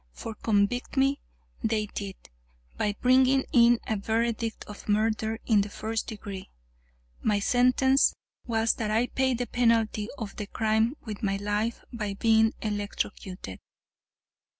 For 0.13 0.33
convict 0.33 0.97
me 0.97 1.21
they 1.63 1.85
did, 1.85 2.15
by 2.75 2.95
bringing 3.01 3.43
in 3.53 3.79
a 3.85 3.97
verdict 3.97 4.65
of 4.65 4.89
murder 4.89 5.37
in 5.45 5.61
the 5.61 5.69
first 5.69 6.07
degree. 6.07 6.49
My 7.21 7.39
sentence 7.39 8.15
was 8.47 8.73
that 8.73 8.89
I 8.89 9.05
pay 9.05 9.35
the 9.35 9.45
penalty 9.45 10.09
of 10.17 10.35
the 10.37 10.47
crime 10.47 10.95
with 11.05 11.21
my 11.21 11.37
life 11.37 11.83
by 11.93 12.15
being 12.15 12.55
electrocuted. 12.63 13.59